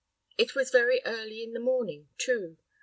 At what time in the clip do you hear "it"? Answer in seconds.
0.35-0.55